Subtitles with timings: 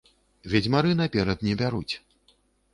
[0.53, 1.89] Ведзьмары наперад не бяруць.